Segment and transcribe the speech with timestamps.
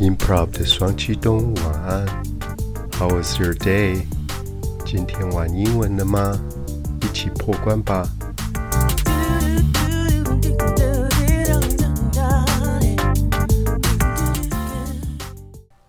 [0.00, 2.06] Improv 的双启动，晚安。
[2.92, 4.06] How was your day？
[4.86, 6.40] 今天玩英文了吗？
[7.02, 8.08] 一起破关吧。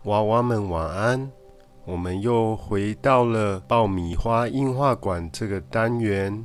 [0.05, 1.29] 娃娃们晚安。
[1.85, 6.43] 我们又回到了爆米花映画馆这个单元。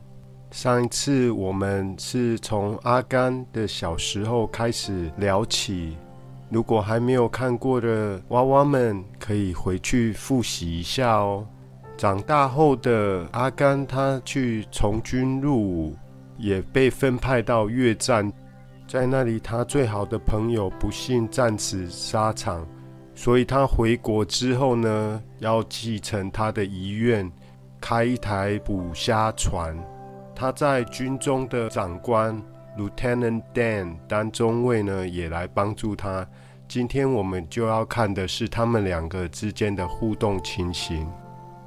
[0.50, 5.96] 上一次我们是从阿甘的小时候开始聊起。
[6.54, 11.44] 如果还没有看过的娃娃们，可以回去复习一下哦。
[11.96, 15.96] 长大后的阿甘，他去从军入伍，
[16.38, 18.32] 也被分派到越战，
[18.86, 22.64] 在那里他最好的朋友不幸战死沙场，
[23.16, 27.28] 所以他回国之后呢，要继承他的遗愿，
[27.80, 29.76] 开一台捕虾船。
[30.36, 32.40] 他在军中的长官。
[32.76, 36.26] Lieutenant Dan 当中尉呢，也来帮助他。
[36.66, 41.06] 今天我们就要看的是他们两个之间的互动情形。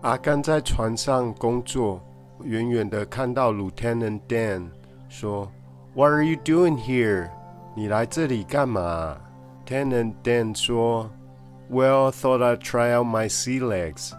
[0.01, 2.01] 阿甘在船上工作，
[2.43, 4.67] 远远的看到 Lieutenant Dan
[5.07, 5.49] 说
[5.93, 7.29] ：“What are you doing here？
[7.75, 9.17] 你来这里干嘛
[9.65, 11.09] ？”Lieutenant Dan 说
[11.71, 14.11] ：“Well, thought I'd try out my sea legs。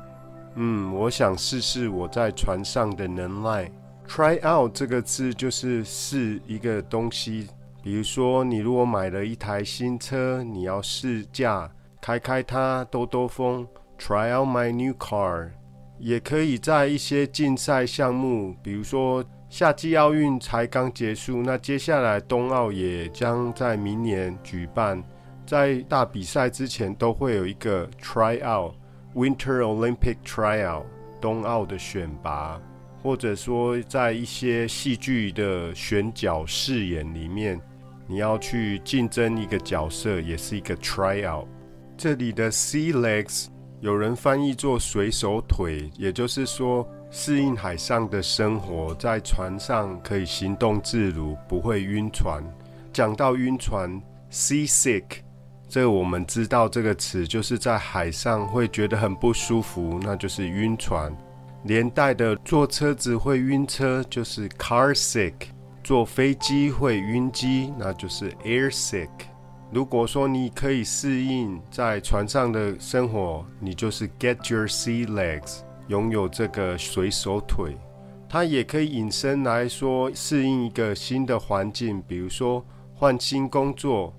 [0.55, 3.71] 嗯，我想试试我在船上的能耐。”
[4.09, 7.47] Try out 这个字就是试一个东西，
[7.83, 11.71] 比如说你如果买了一台新车，你要试驾
[12.01, 13.69] 开开它兜兜风。
[13.99, 15.51] Try out my new car，
[15.99, 25.03] 也可以在一些竞赛项目，比如说夏季奥运才刚结束，那接下来冬奥也将在明年举办，
[25.47, 30.87] 在大比赛之前都会有一个 Try out，Winter Olympic Try out，
[31.21, 32.61] 冬奥的选拔。
[33.03, 37.61] 或者说，在一些戏剧的选角饰演里面，
[38.07, 41.47] 你要去竞争一个角色，也是一个 try out。
[41.97, 43.47] 这里的 sea legs
[43.81, 52.43] 有人翻译作水手腿，也就是说适应海上的生活，在船上可以行动自如，不会晕船。
[52.93, 53.91] 讲到晕船
[54.31, 55.05] ，sea sick，
[55.69, 61.17] 这我们知道这个词就是在海上会觉得很不舒服，那就是晕船。
[61.65, 65.33] 连带的坐车子会晕车，就是 car sick；
[65.83, 69.09] 坐飞机会晕机，那就是 air sick。
[69.71, 75.59] 如果说你可以适应在船上的生活，你就是 get your sea legs，
[75.89, 77.77] 拥有这个水手腿。
[78.31, 82.65] 它也可以引申来说，适应一个新的环境，比如说
[82.95, 84.15] 换新工作，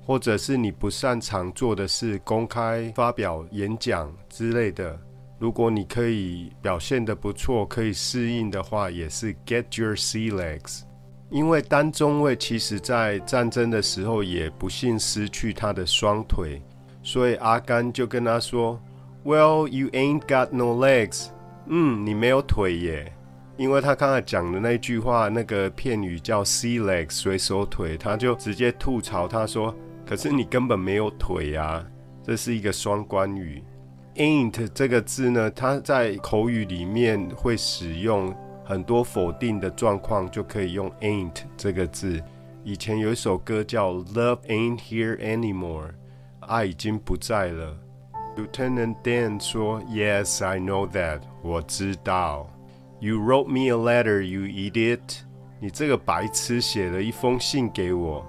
[0.00, 4.98] 或者是你不擅长做的事，公开发表演讲之类的。
[5.38, 10.82] 如果你可以表现得不错，可以适应的话，也是 get your sea legs。
[11.28, 16.62] 因为单中尉其实在战争的时候也不幸失去他的双腿，
[17.02, 18.80] 所以阿甘就跟他说
[19.24, 21.28] ：“Well, you ain't got no legs。”
[21.66, 23.12] 嗯，你没有腿耶。
[23.58, 29.74] 因为他刚才讲的那句话，那个片语叫 sea legs，水手腿，他就直接吐槽他说
[30.06, 31.84] ：“可是你根本没有腿呀。”
[32.22, 33.62] 这是一个双关语。
[34.16, 38.34] Ain't 这个字呢，它在口语里面会使用
[38.64, 42.22] 很多否定的状况，就可以用 ain't 这个字。
[42.64, 45.90] 以前有一首歌叫 Love Ain't Here Anymore，
[46.40, 47.76] 爱已经不在了。
[48.36, 52.50] Lieutenant Dan 说：“Yes, I know that，我知道。
[52.98, 55.20] You wrote me a letter, you idiot，
[55.60, 58.26] 你这个白痴写了一封信给我。”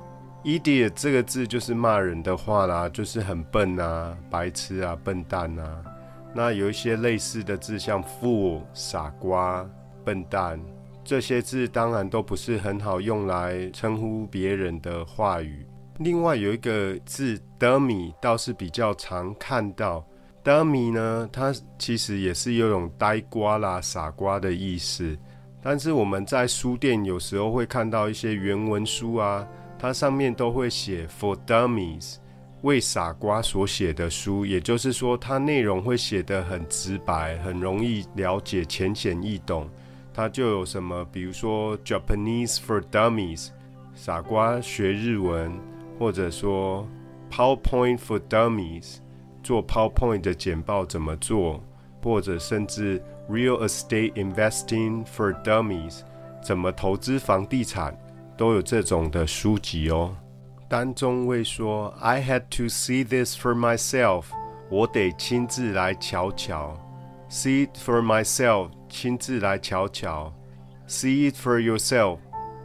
[0.48, 5.84] Idiot 这个字就是骂人的话啦，就是很笨啊、白痴啊、笨蛋啊。
[6.34, 9.70] 那有一些类似的字，像 fool 傻瓜、
[10.06, 10.58] 笨蛋，
[11.04, 15.66] 这些字当然都不是很好用来称呼别人的话语。
[15.98, 20.08] 另外有一个字 dummy 倒是比较常看到
[20.46, 25.18] ，dummy 呢，它其实也是有种呆瓜啦、傻瓜的意思。
[25.62, 29.46] 但是我们在书店有时候会看到一些原文书啊。
[29.80, 32.16] 它上面都会写 For Dummies，
[32.64, 39.70] 为傻瓜所写的书，也就是说，它内容会写得很直白，很容易了解，浅显易懂。
[40.14, 43.50] 它就有什么，比如说 Japanese for Dummies，
[43.94, 45.52] 傻瓜学日文，
[46.00, 46.88] 或者说
[47.32, 48.98] PowerPoint for Dummies，
[49.44, 51.64] 做 PowerPoint 的简报怎么做，
[52.02, 53.00] 或者甚至
[53.30, 56.00] Real Estate Investing for Dummies，
[56.42, 57.96] 怎么投资房地产。
[58.37, 60.15] 都有这种的书籍哦。
[60.69, 64.25] 单中尉说：“I had to see this for myself，
[64.71, 66.77] 我得亲自来瞧瞧。
[67.29, 70.33] See it for myself，亲自来瞧瞧。
[70.89, 72.19] See it for yourself，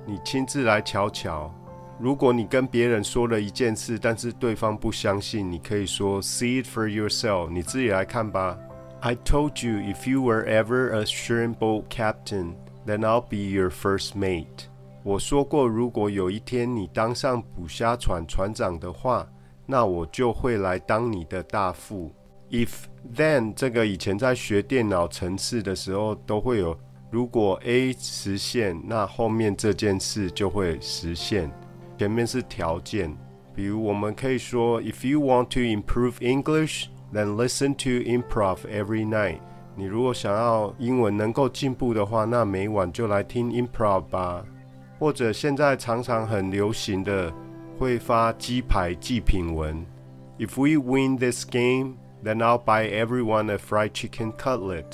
[0.05, 1.53] 你亲自来瞧瞧。
[1.99, 8.57] 如果你跟别人说了一件事，但是对方不相信，你可以说 “See it for yourself”，你自己来看吧。
[8.99, 12.53] I told you if you were ever a shrimp boat captain,
[12.85, 14.67] then I'll be your first mate。
[15.04, 19.28] 我说过，如果有一天你当上捕虾船船长的话，
[19.66, 22.12] 那我就会来当你的大副。
[22.50, 22.70] If
[23.16, 26.78] then 这个以前在学电脑程式的时候都会有，
[27.10, 31.50] 如果 A 实现，那后面这件事就会实现。
[31.98, 33.16] 前面是条件，
[33.54, 39.38] 比如我们可以说，If you want to improve English, then listen to improv every night。
[39.74, 44.44] 你如果想要英文能够进步的话，那每晚就来听 improv 吧。
[45.02, 47.28] 或者现在常常很流行的，
[47.76, 49.84] 会发鸡排祭品文。
[50.38, 54.84] If we win this game, then I'll buy everyone a fried chicken cutlet。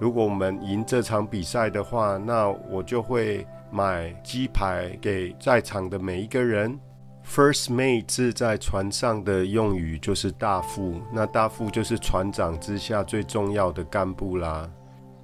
[0.00, 3.46] 如果我们赢这场比赛的话，那我就会。
[3.68, 6.78] 买鸡排给在场的每一个人。
[7.24, 11.00] First mate 是在船上的用语，就是大副。
[11.12, 14.70] 那大副就是船长之下最重要的干部啦。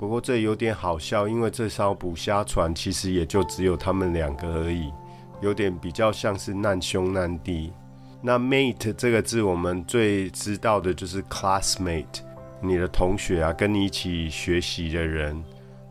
[0.03, 4.93] 不过这有点好笑，因为这艘捕虾船其实也就只有他们两个而已，
[5.41, 7.73] 有点比较像是难兄难弟。
[8.21, 12.19] 那 mate 这个字，我们最知道的就是 classmate，
[12.61, 15.41] 你的同学啊，跟你一起学习的人。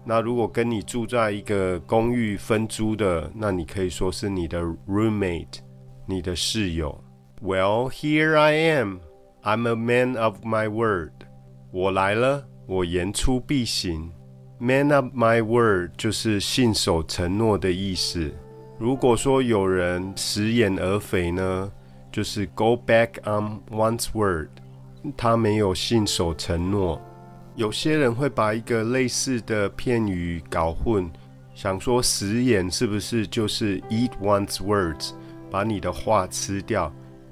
[0.03, 5.59] 那如果跟你住在一个公寓分租的，那你可以说是你的 roommate，
[6.05, 7.01] 你的室友。
[7.41, 8.99] Well, here I am.
[9.41, 11.13] I'm a man of my word.
[11.71, 14.09] 我来了，我言出必行。
[14.57, 18.31] Man up my word 就是信守承诺的意思。
[18.79, 21.69] 如果说有人食言而肥呢，
[22.13, 24.47] 就是 go back on one's word，
[25.17, 27.01] 他没有信守承诺。
[27.57, 31.11] 有些人会把一个类似的片语搞混，
[31.53, 35.11] 想说食言是不是就是 eat one's words，
[35.49, 36.89] 把你的话吃掉？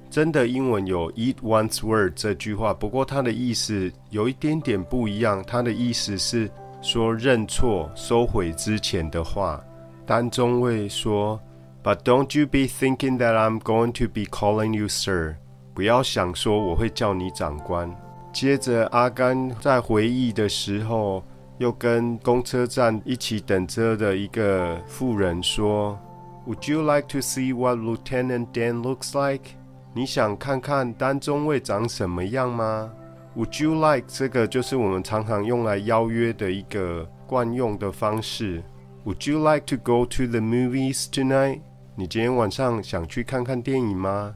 [0.09, 5.43] 真的英文有 eat one's word 这句话，不过它的意思有一点点不一样。
[5.45, 6.49] 它的意思是
[6.81, 9.63] 说认错、收回之前的话。
[10.07, 11.39] 单中尉说
[11.83, 15.35] ：“But don't you be thinking that I'm going to be calling you sir？
[15.75, 17.95] 不要想说我会叫你长官。”
[18.33, 21.23] 接着，阿甘在回忆的时候，
[21.59, 25.99] 又跟公车站一起等车的一个妇人说
[26.47, 29.51] ：“Would you like to see what Lieutenant Dan looks like？
[29.93, 32.91] 你想看看丹中尉长什么样吗
[33.35, 38.63] ？”Would you like 这个就是我们常常用来邀约的一个惯用的方式。
[39.05, 41.61] Would you like to go to the movies tonight？
[41.95, 44.35] 你今天晚上想去看看电影吗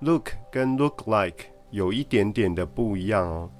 [0.00, 1.46] ？Look 跟 look like。
[1.70, 3.50] 有一点点的不一样哦。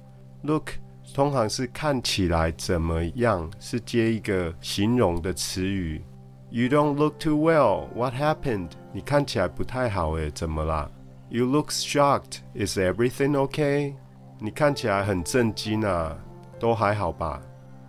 [0.43, 0.69] Look
[1.13, 6.01] 通常是看起来怎么样，是接一个形容的词语。
[6.49, 7.87] You don't look too well.
[7.93, 8.69] What happened?
[8.93, 10.89] 你看起来不太好诶，怎么啦
[11.35, 12.37] ？You look shocked.
[12.53, 13.95] Is everything okay?
[14.39, 16.17] 你看起来很震惊啊，
[16.57, 17.41] 都还好吧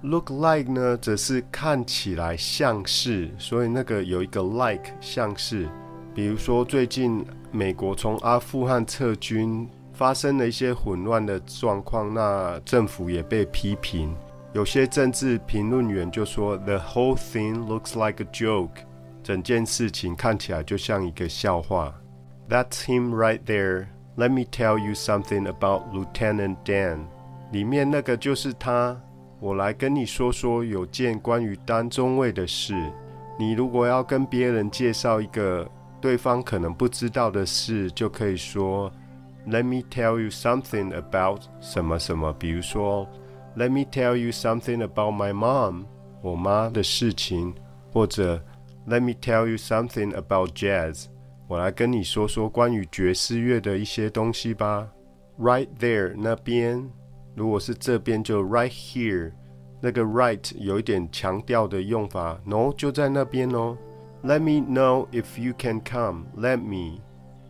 [0.03, 5.69] ？Look like 呢，则是看起来像是，所以那个有一个 like 像是。
[6.13, 9.69] 比如说最近美国从阿富汗撤军。
[9.97, 14.15] 发生了一些混乱的状况，那政府也被批评。
[14.53, 18.85] 有些政治评论员就说：“The whole thing looks like a joke。”
[19.25, 21.95] 整件事情看起来就像一个笑话。
[22.50, 23.88] That's him right there.
[24.18, 27.08] Let me tell you something about Lieutenant Dan。
[27.52, 29.00] 里面那个就是他。
[29.40, 32.76] 我来跟你说说有件关于丹中尉的事。
[33.40, 35.68] 你如果要跟别人介绍一个
[36.00, 38.92] 对方可能不知道的事，就可以说。
[39.48, 43.08] Let me tell you something about 什么什么，比如说，
[43.58, 45.86] Let me tell you something about my mom，
[46.22, 47.56] 我妈的事情，
[47.92, 48.40] 或者
[48.88, 51.06] Let me tell you something about jazz，
[51.49, 54.89] 我来跟你说说关于爵士乐的一些东西吧。
[55.39, 56.91] Right there 那边，
[57.35, 59.33] 如果是这边就 right here，
[59.81, 63.77] 那个 right 有一点强调的用法，No 就在那边哦。
[64.25, 67.01] Let me know if you can come，Let me。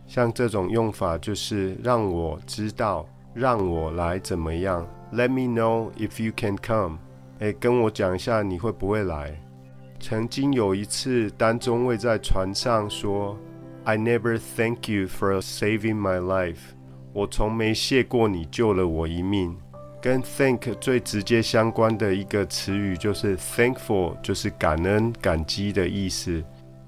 [0.05, 6.99] 像这种用法就是让我知道，让我来怎么样？Let me know if you can come。
[7.39, 9.41] 哎，跟我讲一下你会不会来？
[9.99, 13.35] 曾经有一次，单中尉在船上说
[13.86, 16.74] ：“I never thank you for saving my life。”
[17.12, 19.56] 我从没谢过你救了我一命。
[20.00, 26.42] 跟 thank 最直接相关的一个词语就是 thankful，就是感恩、感激的意思。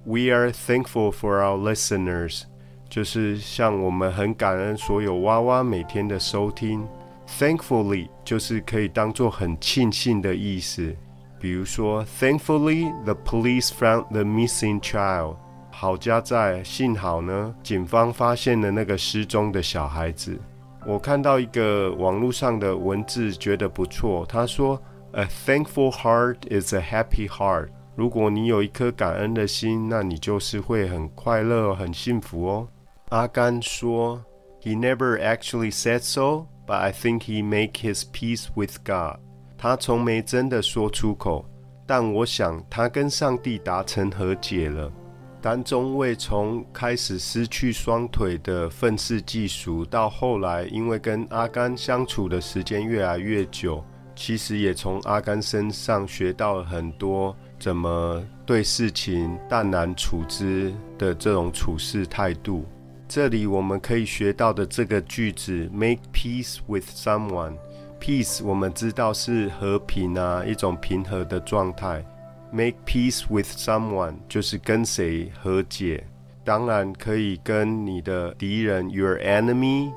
[0.04, 2.42] We are thankful for our listeners。
[2.88, 6.86] 就是像我们很感恩所有娃娃每天的收听，
[7.26, 10.94] thankfully 就是可以当做很庆幸的意思。
[11.40, 15.36] 比如说，thankfully the police found the missing child。
[15.81, 20.37] 好家在，幸好呢，警方发现了那个失踪的小孩子。
[20.85, 24.25] 我看到一个网络上的文字，觉得不错。
[24.27, 24.77] 他说
[25.13, 32.67] ：“A thankful heart is a happy heart。”如果你有一颗感恩的心，那你就是会很快乐、很幸福哦。
[33.07, 34.21] 阿甘说
[34.61, 39.21] ：“He never actually said so, but I think he make his peace with God。”
[39.57, 41.45] 他从没真的说出口，
[41.87, 44.91] 但我想他跟上帝达成和解了。
[45.41, 53.81] 丹中尉从开始失去双腿的愤世嫉俗，到后来因为跟阿甘相处的时间越来越久，
[54.15, 62.65] 其实也从阿甘身上学到了很多怎么对事情淡然处之的这种处事态度。
[63.07, 72.05] 这里我们可以学到的这个句子：“Make peace with someone”，peace 我们知道是和平啊，一种平和的状态。
[72.51, 76.03] Make peace with someone 就是跟谁和解，
[76.43, 79.91] 当然可以跟你的敌人 your enemy,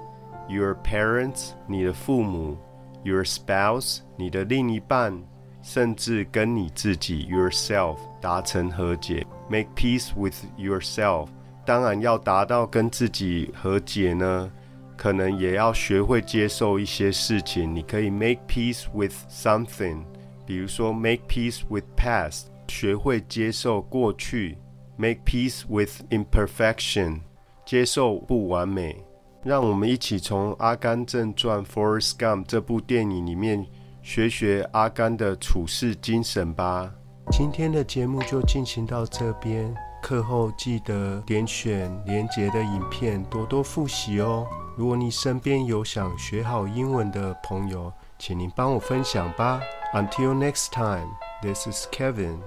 [0.49, 2.59] your parents 你的父母
[3.04, 5.18] ，your spouse 你的另一半，
[5.62, 9.26] 甚至跟你自己 yourself 达成和解。
[9.49, 11.28] Make peace with yourself，
[11.64, 14.52] 当然要达到跟自己和解呢，
[14.94, 17.75] 可能也要学会接受一些事情。
[17.75, 20.02] 你可以 make peace with something。
[20.52, 24.59] 比如说，make peace with past，学会接受过去
[24.99, 27.21] ；make peace with imperfection，
[27.64, 29.02] 接受不完美。
[29.42, 33.66] 让我们一起从《阿甘正传》（Forrest Gump） 这部电影里面
[34.02, 36.92] 学学阿甘的处事精神吧。
[37.30, 44.47] 今天的节目就进行到这边，课后记得点选连结的影片，多多复习哦。
[44.76, 49.59] 如果你身边有想学好英文的朋友，请您帮我分享吧。
[49.94, 52.42] Until next time, this is Kevin.